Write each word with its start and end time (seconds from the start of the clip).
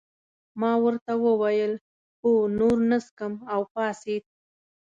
ما 0.59 0.71
ورته 0.83 1.11
وویل 1.25 1.73
هو 2.21 2.31
نور 2.59 2.77
نه 2.89 2.97
څښم 3.05 3.33
او 3.53 3.61
پاڅېد. 3.73 4.23